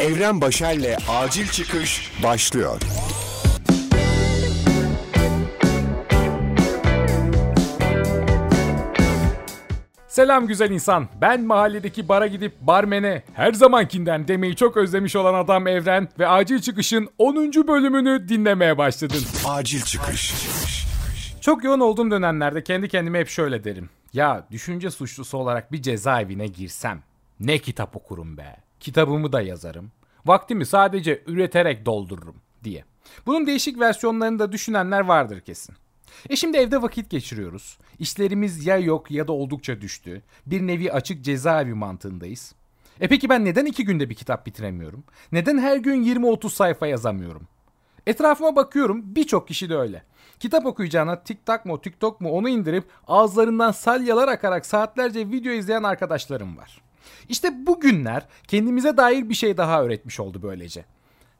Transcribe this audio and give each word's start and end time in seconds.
Evren 0.00 0.40
Başer'le 0.40 0.96
Acil 1.08 1.46
Çıkış 1.46 2.12
başlıyor. 2.22 2.80
Selam 10.08 10.46
güzel 10.46 10.70
insan. 10.70 11.08
Ben 11.20 11.44
mahalledeki 11.44 12.08
bara 12.08 12.26
gidip 12.26 12.60
barmene 12.60 13.22
her 13.34 13.52
zamankinden 13.52 14.28
demeyi 14.28 14.56
çok 14.56 14.76
özlemiş 14.76 15.16
olan 15.16 15.34
adam 15.34 15.66
Evren 15.66 16.08
ve 16.18 16.28
Acil 16.28 16.60
Çıkış'ın 16.60 17.08
10. 17.18 17.36
bölümünü 17.68 18.28
dinlemeye 18.28 18.78
başladın. 18.78 19.22
Acil 19.46 19.82
Çıkış. 19.82 20.34
Çok 21.40 21.64
yoğun 21.64 21.80
olduğum 21.80 22.10
dönemlerde 22.10 22.64
kendi 22.64 22.88
kendime 22.88 23.18
hep 23.18 23.28
şöyle 23.28 23.64
derim. 23.64 23.90
Ya 24.12 24.46
düşünce 24.50 24.90
suçlusu 24.90 25.38
olarak 25.38 25.72
bir 25.72 25.82
cezaevine 25.82 26.46
girsem 26.46 27.02
ne 27.40 27.58
kitap 27.58 27.96
okurum 27.96 28.36
be. 28.36 28.69
Kitabımı 28.80 29.32
da 29.32 29.40
yazarım. 29.40 29.90
Vaktimi 30.26 30.66
sadece 30.66 31.22
üreterek 31.26 31.86
doldururum 31.86 32.36
diye. 32.64 32.84
Bunun 33.26 33.46
değişik 33.46 33.80
versiyonlarını 33.80 34.38
da 34.38 34.52
düşünenler 34.52 35.00
vardır 35.00 35.40
kesin. 35.40 35.74
E 36.28 36.36
şimdi 36.36 36.56
evde 36.56 36.82
vakit 36.82 37.10
geçiriyoruz. 37.10 37.78
İşlerimiz 37.98 38.66
ya 38.66 38.78
yok 38.78 39.10
ya 39.10 39.28
da 39.28 39.32
oldukça 39.32 39.80
düştü. 39.80 40.22
Bir 40.46 40.66
nevi 40.66 40.92
açık 40.92 41.24
cezaevi 41.24 41.74
mantığındayız. 41.74 42.54
E 43.00 43.08
peki 43.08 43.28
ben 43.28 43.44
neden 43.44 43.66
iki 43.66 43.84
günde 43.84 44.10
bir 44.10 44.14
kitap 44.14 44.46
bitiremiyorum? 44.46 45.04
Neden 45.32 45.58
her 45.58 45.76
gün 45.76 46.04
20-30 46.04 46.50
sayfa 46.50 46.86
yazamıyorum? 46.86 47.42
Etrafıma 48.06 48.56
bakıyorum 48.56 49.02
birçok 49.14 49.48
kişi 49.48 49.70
de 49.70 49.76
öyle. 49.76 50.02
Kitap 50.40 50.66
okuyacağına 50.66 51.22
TikTok 51.22 51.64
mu 51.64 51.80
TikTok 51.80 52.20
mu 52.20 52.30
onu 52.30 52.48
indirip 52.48 52.84
ağızlarından 53.06 53.72
salyalar 53.72 54.28
akarak 54.28 54.66
saatlerce 54.66 55.28
video 55.28 55.52
izleyen 55.52 55.82
arkadaşlarım 55.82 56.56
var. 56.56 56.80
İşte 57.28 57.66
bugünler 57.66 58.26
kendimize 58.48 58.96
dair 58.96 59.28
bir 59.28 59.34
şey 59.34 59.56
daha 59.56 59.82
öğretmiş 59.82 60.20
oldu 60.20 60.40
böylece. 60.42 60.84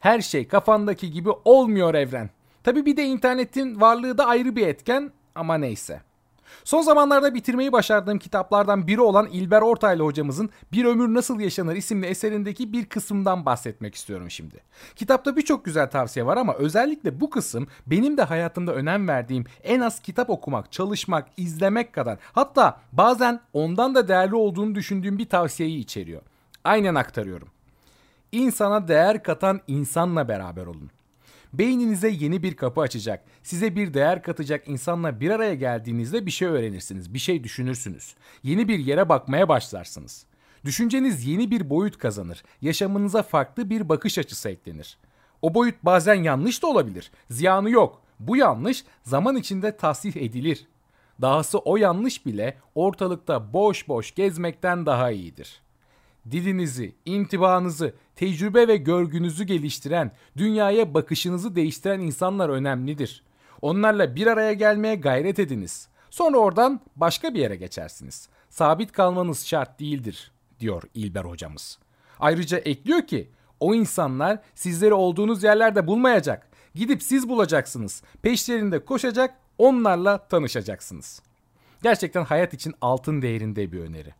Her 0.00 0.20
şey 0.20 0.48
kafandaki 0.48 1.10
gibi 1.10 1.30
olmuyor 1.44 1.94
evren. 1.94 2.30
Tabi 2.64 2.86
bir 2.86 2.96
de 2.96 3.04
internetin 3.04 3.80
varlığı 3.80 4.18
da 4.18 4.26
ayrı 4.26 4.56
bir 4.56 4.66
etken 4.66 5.12
ama 5.34 5.58
neyse. 5.58 6.00
Son 6.64 6.82
zamanlarda 6.82 7.34
bitirmeyi 7.34 7.72
başardığım 7.72 8.18
kitaplardan 8.18 8.86
biri 8.86 9.00
olan 9.00 9.26
İlber 9.26 9.62
Ortaylı 9.62 10.02
hocamızın 10.02 10.50
Bir 10.72 10.84
Ömür 10.84 11.14
Nasıl 11.14 11.40
Yaşanır 11.40 11.76
isimli 11.76 12.06
eserindeki 12.06 12.72
bir 12.72 12.84
kısımdan 12.84 13.46
bahsetmek 13.46 13.94
istiyorum 13.94 14.30
şimdi. 14.30 14.60
Kitapta 14.96 15.36
birçok 15.36 15.64
güzel 15.64 15.90
tavsiye 15.90 16.26
var 16.26 16.36
ama 16.36 16.54
özellikle 16.54 17.20
bu 17.20 17.30
kısım 17.30 17.66
benim 17.86 18.16
de 18.16 18.22
hayatımda 18.22 18.74
önem 18.74 19.08
verdiğim 19.08 19.44
en 19.62 19.80
az 19.80 20.00
kitap 20.00 20.30
okumak, 20.30 20.72
çalışmak, 20.72 21.28
izlemek 21.36 21.92
kadar 21.92 22.18
hatta 22.32 22.80
bazen 22.92 23.40
ondan 23.52 23.94
da 23.94 24.08
değerli 24.08 24.34
olduğunu 24.34 24.74
düşündüğüm 24.74 25.18
bir 25.18 25.28
tavsiyeyi 25.28 25.78
içeriyor. 25.78 26.22
Aynen 26.64 26.94
aktarıyorum. 26.94 27.48
İnsana 28.32 28.88
değer 28.88 29.22
katan 29.22 29.60
insanla 29.66 30.28
beraber 30.28 30.66
olun. 30.66 30.90
Beyninize 31.52 32.08
yeni 32.08 32.42
bir 32.42 32.56
kapı 32.56 32.80
açacak, 32.80 33.24
size 33.42 33.76
bir 33.76 33.94
değer 33.94 34.22
katacak 34.22 34.68
insanla 34.68 35.20
bir 35.20 35.30
araya 35.30 35.54
geldiğinizde 35.54 36.26
bir 36.26 36.30
şey 36.30 36.48
öğrenirsiniz, 36.48 37.14
bir 37.14 37.18
şey 37.18 37.44
düşünürsünüz. 37.44 38.14
Yeni 38.42 38.68
bir 38.68 38.78
yere 38.78 39.08
bakmaya 39.08 39.48
başlarsınız. 39.48 40.26
Düşünceniz 40.64 41.26
yeni 41.26 41.50
bir 41.50 41.70
boyut 41.70 41.98
kazanır, 41.98 42.42
yaşamınıza 42.62 43.22
farklı 43.22 43.70
bir 43.70 43.88
bakış 43.88 44.18
açısı 44.18 44.48
eklenir. 44.48 44.98
O 45.42 45.54
boyut 45.54 45.74
bazen 45.82 46.14
yanlış 46.14 46.62
da 46.62 46.66
olabilir, 46.66 47.10
ziyanı 47.30 47.70
yok. 47.70 48.02
Bu 48.20 48.36
yanlış 48.36 48.84
zaman 49.02 49.36
içinde 49.36 49.76
tasih 49.76 50.16
edilir. 50.16 50.66
Dahası 51.20 51.58
o 51.58 51.76
yanlış 51.76 52.26
bile 52.26 52.58
ortalıkta 52.74 53.52
boş 53.52 53.88
boş 53.88 54.14
gezmekten 54.14 54.86
daha 54.86 55.10
iyidir.'' 55.10 55.69
Dilinizi, 56.30 56.94
intibanızı, 57.04 57.94
tecrübe 58.16 58.68
ve 58.68 58.76
görgünüzü 58.76 59.44
geliştiren, 59.44 60.12
dünyaya 60.36 60.94
bakışınızı 60.94 61.56
değiştiren 61.56 62.00
insanlar 62.00 62.48
önemlidir. 62.48 63.24
Onlarla 63.62 64.16
bir 64.16 64.26
araya 64.26 64.52
gelmeye 64.52 64.94
gayret 64.94 65.38
ediniz. 65.38 65.88
Sonra 66.10 66.38
oradan 66.38 66.80
başka 66.96 67.34
bir 67.34 67.38
yere 67.38 67.56
geçersiniz. 67.56 68.28
Sabit 68.48 68.92
kalmanız 68.92 69.46
şart 69.46 69.80
değildir, 69.80 70.32
diyor 70.60 70.82
İlber 70.94 71.24
hocamız. 71.24 71.78
Ayrıca 72.18 72.58
ekliyor 72.58 73.06
ki, 73.06 73.30
o 73.60 73.74
insanlar 73.74 74.38
sizleri 74.54 74.94
olduğunuz 74.94 75.42
yerlerde 75.42 75.86
bulmayacak. 75.86 76.50
Gidip 76.74 77.02
siz 77.02 77.28
bulacaksınız. 77.28 78.02
Peşlerinde 78.22 78.84
koşacak, 78.84 79.34
onlarla 79.58 80.28
tanışacaksınız. 80.28 81.22
Gerçekten 81.82 82.24
hayat 82.24 82.54
için 82.54 82.74
altın 82.80 83.22
değerinde 83.22 83.72
bir 83.72 83.80
öneri. 83.80 84.14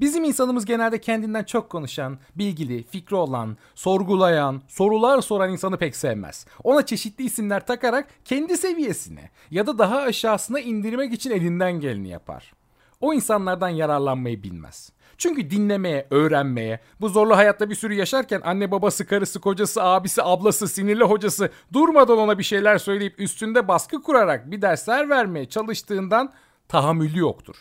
Bizim 0.00 0.24
insanımız 0.24 0.64
genelde 0.64 1.00
kendinden 1.00 1.44
çok 1.44 1.70
konuşan, 1.70 2.18
bilgili, 2.34 2.82
fikri 2.82 3.16
olan, 3.16 3.56
sorgulayan, 3.74 4.62
sorular 4.68 5.20
soran 5.20 5.50
insanı 5.52 5.76
pek 5.76 5.96
sevmez. 5.96 6.46
Ona 6.64 6.86
çeşitli 6.86 7.24
isimler 7.24 7.66
takarak 7.66 8.08
kendi 8.24 8.56
seviyesine 8.56 9.30
ya 9.50 9.66
da 9.66 9.78
daha 9.78 9.98
aşağısına 9.98 10.60
indirmek 10.60 11.12
için 11.12 11.30
elinden 11.30 11.80
geleni 11.80 12.08
yapar. 12.08 12.52
O 13.00 13.14
insanlardan 13.14 13.68
yararlanmayı 13.68 14.42
bilmez. 14.42 14.92
Çünkü 15.18 15.50
dinlemeye, 15.50 16.06
öğrenmeye, 16.10 16.80
bu 17.00 17.08
zorlu 17.08 17.36
hayatta 17.36 17.70
bir 17.70 17.74
sürü 17.74 17.94
yaşarken 17.94 18.40
anne 18.44 18.70
babası, 18.70 19.06
karısı, 19.06 19.40
kocası, 19.40 19.82
abisi, 19.82 20.22
ablası, 20.22 20.68
sinirli 20.68 21.04
hocası 21.04 21.50
durmadan 21.72 22.18
ona 22.18 22.38
bir 22.38 22.42
şeyler 22.42 22.78
söyleyip 22.78 23.20
üstünde 23.20 23.68
baskı 23.68 24.02
kurarak 24.02 24.50
bir 24.50 24.62
dersler 24.62 25.08
vermeye 25.08 25.48
çalıştığından 25.48 26.32
tahammülü 26.68 27.18
yoktur. 27.18 27.56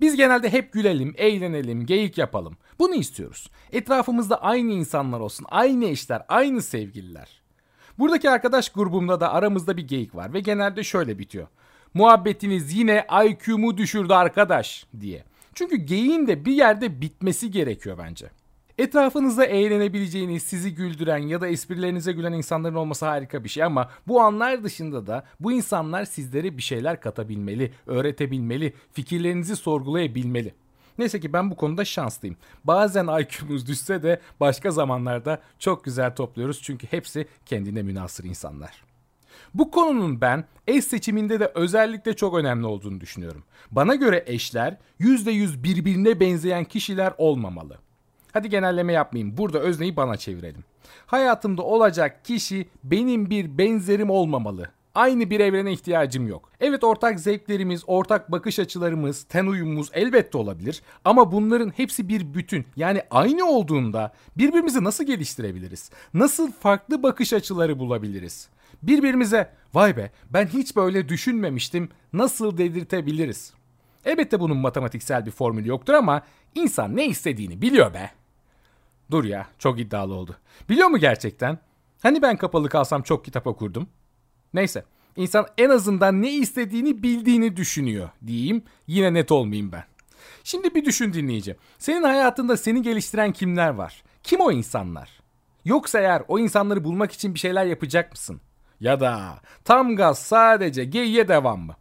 Biz 0.00 0.16
genelde 0.16 0.52
hep 0.52 0.72
gülelim, 0.72 1.14
eğlenelim, 1.16 1.86
geyik 1.86 2.18
yapalım. 2.18 2.56
Bunu 2.78 2.94
istiyoruz. 2.94 3.50
Etrafımızda 3.72 4.42
aynı 4.42 4.72
insanlar 4.72 5.20
olsun, 5.20 5.46
aynı 5.50 5.84
eşler, 5.84 6.22
aynı 6.28 6.62
sevgililer. 6.62 7.42
Buradaki 7.98 8.30
arkadaş 8.30 8.68
grubumda 8.68 9.20
da 9.20 9.32
aramızda 9.32 9.76
bir 9.76 9.88
geyik 9.88 10.14
var 10.14 10.32
ve 10.32 10.40
genelde 10.40 10.84
şöyle 10.84 11.18
bitiyor. 11.18 11.46
Muhabbetiniz 11.94 12.72
yine 12.72 13.06
IQ'mu 13.26 13.76
düşürdü 13.76 14.12
arkadaş 14.12 14.86
diye. 15.00 15.24
Çünkü 15.54 15.76
geyiğin 15.76 16.26
de 16.26 16.44
bir 16.44 16.52
yerde 16.52 17.00
bitmesi 17.00 17.50
gerekiyor 17.50 17.98
bence. 17.98 18.30
Etrafınızda 18.78 19.44
eğlenebileceğiniz, 19.44 20.42
sizi 20.42 20.74
güldüren 20.74 21.18
ya 21.18 21.40
da 21.40 21.48
esprilerinize 21.48 22.12
gülen 22.12 22.32
insanların 22.32 22.74
olması 22.74 23.06
harika 23.06 23.44
bir 23.44 23.48
şey 23.48 23.62
ama 23.62 23.90
bu 24.06 24.20
anlar 24.20 24.64
dışında 24.64 25.06
da 25.06 25.24
bu 25.40 25.52
insanlar 25.52 26.04
sizlere 26.04 26.56
bir 26.56 26.62
şeyler 26.62 27.00
katabilmeli, 27.00 27.72
öğretebilmeli, 27.86 28.72
fikirlerinizi 28.92 29.56
sorgulayabilmeli. 29.56 30.54
Neyse 30.98 31.20
ki 31.20 31.32
ben 31.32 31.50
bu 31.50 31.56
konuda 31.56 31.84
şanslıyım. 31.84 32.36
Bazen 32.64 33.20
IQ'muz 33.20 33.66
düşse 33.66 34.02
de 34.02 34.20
başka 34.40 34.70
zamanlarda 34.70 35.40
çok 35.58 35.84
güzel 35.84 36.14
topluyoruz 36.14 36.62
çünkü 36.62 36.86
hepsi 36.86 37.26
kendine 37.46 37.82
münasır 37.82 38.24
insanlar. 38.24 38.84
Bu 39.54 39.70
konunun 39.70 40.20
ben 40.20 40.44
eş 40.66 40.84
seçiminde 40.84 41.40
de 41.40 41.52
özellikle 41.54 42.16
çok 42.16 42.34
önemli 42.34 42.66
olduğunu 42.66 43.00
düşünüyorum. 43.00 43.44
Bana 43.70 43.94
göre 43.94 44.24
eşler 44.26 44.76
%100 45.00 45.62
birbirine 45.62 46.20
benzeyen 46.20 46.64
kişiler 46.64 47.14
olmamalı. 47.18 47.85
Hadi 48.36 48.50
genelleme 48.50 48.92
yapmayayım. 48.92 49.36
Burada 49.36 49.58
özneyi 49.58 49.96
bana 49.96 50.16
çevirelim. 50.16 50.64
Hayatımda 51.06 51.62
olacak 51.62 52.24
kişi 52.24 52.68
benim 52.84 53.30
bir 53.30 53.58
benzerim 53.58 54.10
olmamalı. 54.10 54.70
Aynı 54.94 55.30
bir 55.30 55.40
evrene 55.40 55.72
ihtiyacım 55.72 56.28
yok. 56.28 56.50
Evet 56.60 56.84
ortak 56.84 57.20
zevklerimiz, 57.20 57.82
ortak 57.86 58.32
bakış 58.32 58.58
açılarımız, 58.58 59.22
ten 59.22 59.46
uyumumuz 59.46 59.90
elbette 59.92 60.38
olabilir. 60.38 60.82
Ama 61.04 61.32
bunların 61.32 61.70
hepsi 61.70 62.08
bir 62.08 62.34
bütün. 62.34 62.66
Yani 62.76 63.02
aynı 63.10 63.46
olduğunda 63.46 64.12
birbirimizi 64.36 64.84
nasıl 64.84 65.04
geliştirebiliriz? 65.04 65.90
Nasıl 66.14 66.52
farklı 66.52 67.02
bakış 67.02 67.32
açıları 67.32 67.78
bulabiliriz? 67.78 68.48
Birbirimize 68.82 69.52
vay 69.74 69.96
be 69.96 70.10
ben 70.30 70.46
hiç 70.46 70.76
böyle 70.76 71.08
düşünmemiştim 71.08 71.88
nasıl 72.12 72.58
dedirtebiliriz? 72.58 73.52
Elbette 74.04 74.40
bunun 74.40 74.56
matematiksel 74.56 75.26
bir 75.26 75.30
formülü 75.30 75.68
yoktur 75.68 75.94
ama 75.94 76.22
insan 76.54 76.96
ne 76.96 77.06
istediğini 77.06 77.62
biliyor 77.62 77.94
be. 77.94 78.10
Dur 79.10 79.24
ya 79.24 79.46
çok 79.58 79.80
iddialı 79.80 80.14
oldu. 80.14 80.36
Biliyor 80.68 80.88
mu 80.88 80.98
gerçekten? 80.98 81.58
Hani 82.02 82.22
ben 82.22 82.36
kapalı 82.36 82.68
kalsam 82.68 83.02
çok 83.02 83.24
kitap 83.24 83.46
okurdum. 83.46 83.88
Neyse 84.54 84.84
insan 85.16 85.46
en 85.58 85.70
azından 85.70 86.22
ne 86.22 86.32
istediğini 86.32 87.02
bildiğini 87.02 87.56
düşünüyor 87.56 88.08
diyeyim 88.26 88.62
yine 88.86 89.14
net 89.14 89.32
olmayayım 89.32 89.72
ben. 89.72 89.84
Şimdi 90.44 90.74
bir 90.74 90.84
düşün 90.84 91.12
dinleyici. 91.12 91.56
Senin 91.78 92.02
hayatında 92.02 92.56
seni 92.56 92.82
geliştiren 92.82 93.32
kimler 93.32 93.70
var? 93.70 94.02
Kim 94.22 94.40
o 94.40 94.52
insanlar? 94.52 95.10
Yoksa 95.64 95.98
eğer 95.98 96.22
o 96.28 96.38
insanları 96.38 96.84
bulmak 96.84 97.12
için 97.12 97.34
bir 97.34 97.38
şeyler 97.38 97.64
yapacak 97.64 98.12
mısın? 98.12 98.40
Ya 98.80 99.00
da 99.00 99.40
tam 99.64 99.96
gaz 99.96 100.18
sadece 100.18 100.84
geyiğe 100.84 101.28
devam 101.28 101.60
mı? 101.60 101.76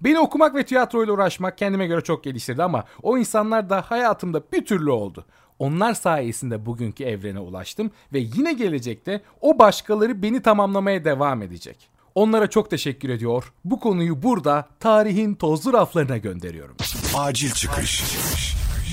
Beni 0.00 0.18
okumak 0.18 0.54
ve 0.54 0.64
tiyatroyla 0.64 1.12
uğraşmak 1.12 1.58
kendime 1.58 1.86
göre 1.86 2.00
çok 2.00 2.24
geliştirdi 2.24 2.62
ama 2.62 2.84
o 3.02 3.18
insanlar 3.18 3.70
da 3.70 3.80
hayatımda 3.80 4.42
bir 4.52 4.64
türlü 4.64 4.90
oldu. 4.90 5.26
Onlar 5.62 5.94
sayesinde 5.94 6.66
bugünkü 6.66 7.04
evrene 7.04 7.38
ulaştım 7.38 7.90
ve 8.12 8.18
yine 8.18 8.52
gelecekte 8.52 9.20
o 9.40 9.58
başkaları 9.58 10.22
beni 10.22 10.42
tamamlamaya 10.42 11.04
devam 11.04 11.42
edecek. 11.42 11.88
Onlara 12.14 12.50
çok 12.50 12.70
teşekkür 12.70 13.08
ediyor. 13.08 13.52
Bu 13.64 13.80
konuyu 13.80 14.22
burada 14.22 14.68
tarihin 14.80 15.34
tozlu 15.34 15.72
raflarına 15.72 16.16
gönderiyorum. 16.16 16.76
Acil 17.16 17.50
çıkış. 17.50 18.04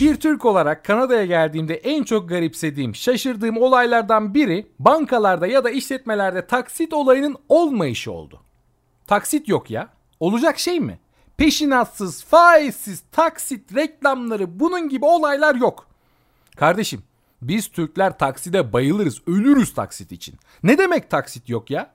Bir 0.02 0.16
Türk 0.16 0.46
olarak 0.46 0.86
Kanada'ya 0.86 1.26
geldiğimde 1.26 1.76
en 1.76 2.04
çok 2.04 2.30
garipsediğim, 2.30 2.96
şaşırdığım 2.96 3.58
olaylardan 3.58 4.34
biri 4.34 4.68
bankalarda 4.80 5.48
ya 5.48 5.64
da 5.64 5.70
işletmelerde 5.70 6.48
taksit 6.48 6.94
olayının 6.94 7.36
olmayışı 7.50 8.12
oldu. 8.12 8.42
Taksit 9.08 9.48
yok 9.48 9.72
ya. 9.72 9.90
Olacak 10.20 10.60
şey 10.60 10.80
mi? 10.80 11.00
Peşinatsız, 11.38 12.24
faizsiz, 12.24 13.04
taksit, 13.12 13.76
reklamları 13.76 14.60
bunun 14.60 14.90
gibi 14.90 15.06
olaylar 15.06 15.56
yok. 15.56 15.89
Kardeşim 16.60 17.04
biz 17.42 17.68
Türkler 17.68 18.18
takside 18.18 18.74
bayılırız, 18.74 19.22
ölürüz 19.28 19.74
taksit 19.74 20.12
için. 20.12 20.36
Ne 20.64 20.78
demek 20.78 21.10
taksit 21.10 21.50
yok 21.50 21.70
ya? 21.72 21.94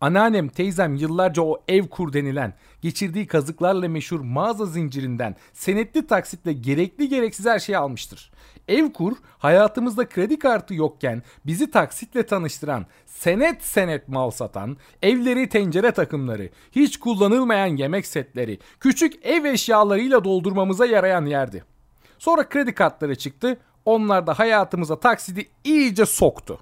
Anneannem, 0.00 0.48
teyzem 0.48 0.94
yıllarca 0.94 1.42
o 1.42 1.62
ev 1.68 1.88
kur 1.88 2.12
denilen, 2.12 2.54
geçirdiği 2.82 3.26
kazıklarla 3.26 3.88
meşhur 3.88 4.20
mağaza 4.20 4.66
zincirinden 4.66 5.36
senetli 5.52 6.06
taksitle 6.06 6.52
gerekli 6.52 7.08
gereksiz 7.08 7.46
her 7.46 7.58
şeyi 7.58 7.78
almıştır. 7.78 8.30
Evkur 8.68 9.16
hayatımızda 9.38 10.08
kredi 10.08 10.38
kartı 10.38 10.74
yokken 10.74 11.22
bizi 11.46 11.70
taksitle 11.70 12.26
tanıştıran, 12.26 12.86
senet 13.06 13.64
senet 13.64 14.08
mal 14.08 14.30
satan, 14.30 14.76
evleri 15.02 15.48
tencere 15.48 15.92
takımları, 15.92 16.50
hiç 16.72 16.98
kullanılmayan 16.98 17.76
yemek 17.76 18.06
setleri, 18.06 18.58
küçük 18.80 19.26
ev 19.26 19.44
eşyalarıyla 19.44 20.24
doldurmamıza 20.24 20.86
yarayan 20.86 21.26
yerdi. 21.26 21.64
Sonra 22.18 22.48
kredi 22.48 22.74
kartları 22.74 23.14
çıktı, 23.14 23.58
onlar 23.84 24.26
da 24.26 24.38
hayatımıza 24.38 25.00
taksidi 25.00 25.48
iyice 25.64 26.06
soktu. 26.06 26.58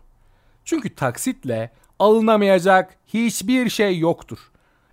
Çünkü 0.64 0.94
taksitle 0.94 1.70
alınamayacak 1.98 2.96
hiçbir 3.06 3.68
şey 3.68 3.98
yoktur. 3.98 4.38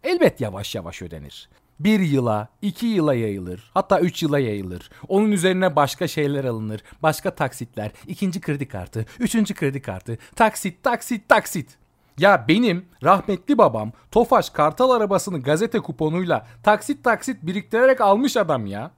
Elbet 0.03 0.41
yavaş 0.41 0.75
yavaş 0.75 1.01
ödenir. 1.01 1.49
Bir 1.79 1.99
yıla, 1.99 2.47
iki 2.61 2.85
yıla 2.85 3.15
yayılır. 3.15 3.71
Hatta 3.73 3.99
üç 3.99 4.23
yıla 4.23 4.39
yayılır. 4.39 4.89
Onun 5.07 5.31
üzerine 5.31 5.75
başka 5.75 6.07
şeyler 6.07 6.43
alınır. 6.43 6.83
Başka 7.03 7.35
taksitler, 7.35 7.91
ikinci 8.07 8.41
kredi 8.41 8.67
kartı, 8.67 9.05
üçüncü 9.19 9.53
kredi 9.53 9.81
kartı, 9.81 10.17
taksit, 10.35 10.83
taksit, 10.83 11.29
taksit. 11.29 11.77
Ya 12.17 12.45
benim 12.47 12.85
rahmetli 13.03 13.57
babam 13.57 13.91
Tofaş 14.11 14.49
Kartal 14.49 14.89
arabasını 14.89 15.41
gazete 15.41 15.79
kuponuyla 15.79 16.47
taksit 16.63 17.03
taksit 17.03 17.45
biriktirerek 17.45 18.01
almış 18.01 18.37
adam 18.37 18.65
ya. 18.65 18.91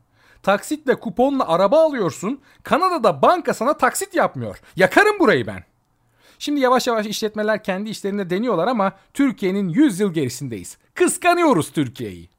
Taksitle 0.44 0.96
kuponla 0.96 1.48
araba 1.48 1.86
alıyorsun. 1.86 2.42
Kanada'da 2.64 3.22
banka 3.22 3.54
sana 3.54 3.78
taksit 3.78 4.16
yapmıyor. 4.16 4.62
Yakarım 4.76 5.20
burayı 5.20 5.48
ben. 5.48 5.64
Şimdi 6.40 6.60
yavaş 6.60 6.88
yavaş 6.88 7.06
işletmeler 7.06 7.64
kendi 7.64 7.90
işlerinde 7.90 8.30
deniyorlar 8.30 8.68
ama 8.68 8.92
Türkiye'nin 9.14 9.70
100 9.70 10.00
yıl 10.00 10.14
gerisindeyiz. 10.14 10.78
Kıskanıyoruz 10.94 11.72
Türkiye'yi. 11.72 12.30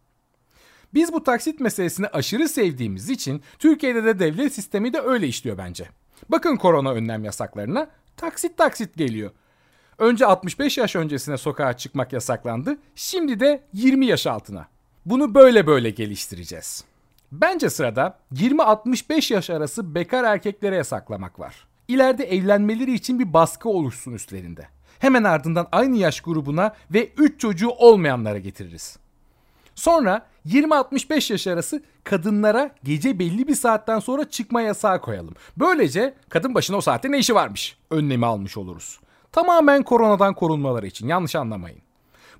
Biz 0.94 1.12
bu 1.12 1.22
taksit 1.22 1.60
meselesini 1.60 2.06
aşırı 2.06 2.48
sevdiğimiz 2.48 3.10
için 3.10 3.42
Türkiye'de 3.58 4.04
de 4.04 4.18
devlet 4.18 4.54
sistemi 4.54 4.92
de 4.92 5.00
öyle 5.00 5.26
işliyor 5.26 5.58
bence. 5.58 5.88
Bakın 6.28 6.56
korona 6.56 6.92
önlem 6.92 7.24
yasaklarına 7.24 7.90
taksit 8.16 8.56
taksit 8.58 8.96
geliyor. 8.96 9.30
Önce 9.98 10.26
65 10.26 10.78
yaş 10.78 10.96
öncesine 10.96 11.36
sokağa 11.36 11.76
çıkmak 11.76 12.12
yasaklandı. 12.12 12.78
Şimdi 12.94 13.40
de 13.40 13.62
20 13.72 14.06
yaş 14.06 14.26
altına. 14.26 14.68
Bunu 15.06 15.34
böyle 15.34 15.66
böyle 15.66 15.90
geliştireceğiz. 15.90 16.84
Bence 17.32 17.70
sırada 17.70 18.18
20-65 18.34 19.32
yaş 19.32 19.50
arası 19.50 19.94
bekar 19.94 20.24
erkeklere 20.24 20.76
yasaklamak 20.76 21.40
var. 21.40 21.66
İleride 21.88 22.24
evlenmeleri 22.24 22.94
için 22.94 23.18
bir 23.18 23.32
baskı 23.32 23.68
oluşsun 23.68 24.12
üstlerinde. 24.12 24.68
Hemen 24.98 25.24
ardından 25.24 25.68
aynı 25.72 25.96
yaş 25.96 26.20
grubuna 26.20 26.74
ve 26.90 27.08
3 27.16 27.40
çocuğu 27.40 27.68
olmayanlara 27.70 28.38
getiririz. 28.38 28.98
Sonra 29.74 30.26
20-65 30.46 31.32
yaş 31.32 31.46
arası 31.46 31.82
kadınlara 32.04 32.70
gece 32.84 33.18
belli 33.18 33.48
bir 33.48 33.54
saatten 33.54 33.98
sonra 33.98 34.30
çıkma 34.30 34.60
yasağı 34.60 35.00
koyalım. 35.00 35.34
Böylece 35.56 36.14
kadın 36.28 36.54
başına 36.54 36.76
o 36.76 36.80
saatte 36.80 37.12
ne 37.12 37.18
işi 37.18 37.34
varmış 37.34 37.76
önlemi 37.90 38.26
almış 38.26 38.56
oluruz. 38.56 39.00
Tamamen 39.32 39.82
koronadan 39.82 40.34
korunmaları 40.34 40.86
için 40.86 41.08
yanlış 41.08 41.36
anlamayın. 41.36 41.82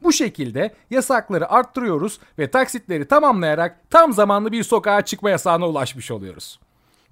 Bu 0.03 0.13
şekilde 0.13 0.75
yasakları 0.91 1.51
arttırıyoruz 1.51 2.21
ve 2.39 2.51
taksitleri 2.51 3.09
tamamlayarak 3.09 3.91
tam 3.91 4.13
zamanlı 4.13 4.53
bir 4.53 4.63
sokağa 4.63 5.05
çıkma 5.05 5.31
yasağına 5.31 5.69
ulaşmış 5.69 6.11
oluyoruz. 6.11 6.61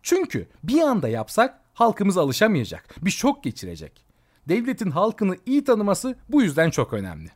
Çünkü 0.02 0.46
bir 0.62 0.81
anda 0.81 1.08
yapsak 1.08 1.61
halkımız 1.75 2.19
alışamayacak, 2.19 3.05
bir 3.05 3.11
şok 3.11 3.44
geçirecek. 3.44 4.05
Devletin 4.49 4.90
halkını 4.90 5.37
iyi 5.46 5.64
tanıması 5.64 6.17
bu 6.29 6.43
yüzden 6.43 6.70
çok 6.70 6.93
önemli. 6.93 7.29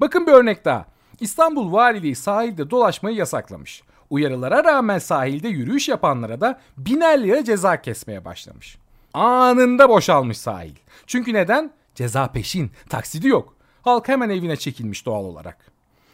Bakın 0.00 0.26
bir 0.26 0.32
örnek 0.32 0.64
daha. 0.64 0.86
İstanbul 1.20 1.72
Valiliği 1.72 2.14
sahilde 2.16 2.70
dolaşmayı 2.70 3.16
yasaklamış. 3.16 3.82
Uyarılara 4.10 4.64
rağmen 4.64 4.98
sahilde 4.98 5.48
yürüyüş 5.48 5.88
yapanlara 5.88 6.40
da 6.40 6.60
biner 6.76 7.22
lira 7.22 7.44
ceza 7.44 7.82
kesmeye 7.82 8.24
başlamış. 8.24 8.78
Anında 9.14 9.88
boşalmış 9.88 10.38
sahil. 10.38 10.74
Çünkü 11.06 11.34
neden? 11.34 11.72
Ceza 11.94 12.26
peşin, 12.26 12.70
taksidi 12.88 13.28
yok. 13.28 13.54
Halk 13.84 14.08
hemen 14.08 14.30
evine 14.30 14.56
çekilmiş 14.56 15.06
doğal 15.06 15.24
olarak. 15.24 15.56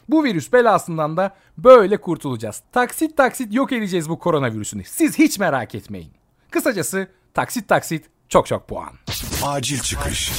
Bu 0.08 0.24
virüs 0.24 0.52
belasından 0.52 1.16
da 1.16 1.36
böyle 1.58 2.00
kurtulacağız. 2.00 2.62
Taksit 2.72 3.16
taksit 3.16 3.54
yok 3.54 3.72
edeceğiz 3.72 4.08
bu 4.08 4.18
koronavirüsünü. 4.18 4.84
Siz 4.84 5.18
hiç 5.18 5.38
merak 5.38 5.74
etmeyin. 5.74 6.12
Kısacası 6.50 7.08
taksit 7.34 7.68
taksit 7.68 8.06
çok 8.28 8.46
çok 8.46 8.68
puan. 8.68 8.92
Acil 9.44 9.80
çıkış. 9.80 10.32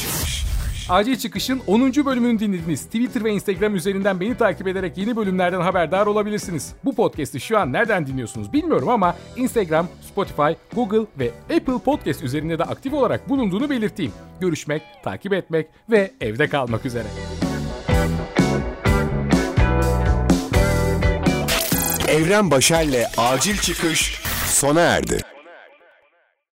Acil 0.91 1.15
Çıkış'ın 1.15 1.61
10. 1.67 1.81
bölümünü 1.81 2.39
dinlediniz. 2.39 2.85
Twitter 2.85 3.23
ve 3.23 3.31
Instagram 3.31 3.75
üzerinden 3.75 4.19
beni 4.19 4.37
takip 4.37 4.67
ederek 4.67 4.97
yeni 4.97 5.15
bölümlerden 5.15 5.61
haberdar 5.61 6.05
olabilirsiniz. 6.05 6.73
Bu 6.85 6.95
podcast'i 6.95 7.39
şu 7.39 7.59
an 7.59 7.73
nereden 7.73 8.07
dinliyorsunuz 8.07 8.53
bilmiyorum 8.53 8.89
ama 8.89 9.15
Instagram, 9.35 9.87
Spotify, 10.11 10.51
Google 10.75 11.05
ve 11.19 11.31
Apple 11.55 11.79
Podcast 11.85 12.23
üzerinde 12.23 12.59
de 12.59 12.63
aktif 12.63 12.93
olarak 12.93 13.29
bulunduğunu 13.29 13.69
belirteyim. 13.69 14.11
Görüşmek, 14.39 14.81
takip 15.03 15.33
etmek 15.33 15.67
ve 15.89 16.11
evde 16.21 16.47
kalmak 16.47 16.85
üzere. 16.85 17.07
Evren 22.07 22.51
Başer'le 22.51 23.05
Acil 23.17 23.57
Çıkış 23.57 24.21
sona 24.45 24.81
erdi. 24.81 25.17